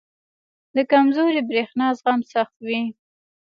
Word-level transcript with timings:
•د 0.75 0.77
کمزوري 0.91 1.41
برېښنا 1.49 1.87
زغم 1.99 2.19
سخت 2.33 2.55
وي. 2.67 2.81